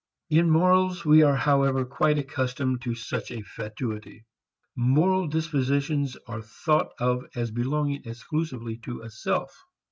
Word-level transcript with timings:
In 0.31 0.49
morals 0.49 1.05
we 1.05 1.21
are 1.21 1.35
however 1.35 1.85
quite 1.85 2.17
accustomed 2.17 2.81
to 2.81 2.95
such 2.95 3.29
a 3.29 3.43
fatuity. 3.43 4.25
Moral 4.75 5.27
dispositions 5.27 6.17
are 6.25 6.41
thought 6.41 6.93
of 6.99 7.23
as 7.35 7.51
belonging 7.51 8.01
exclusively 8.05 8.77
to 8.77 9.01
a 9.03 9.11
self. 9.11 9.55